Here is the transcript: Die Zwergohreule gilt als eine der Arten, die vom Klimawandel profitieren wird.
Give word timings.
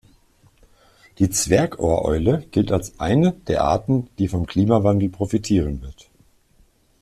Die 1.19 1.29
Zwergohreule 1.29 2.47
gilt 2.49 2.71
als 2.71 2.99
eine 2.99 3.33
der 3.45 3.63
Arten, 3.65 4.09
die 4.17 4.29
vom 4.29 4.47
Klimawandel 4.47 5.09
profitieren 5.09 5.83
wird. 5.83 6.09